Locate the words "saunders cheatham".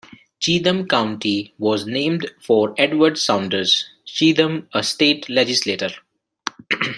3.19-4.67